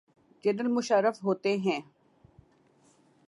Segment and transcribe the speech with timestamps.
[0.43, 1.79] General Musharraf ہوتے ہیں۔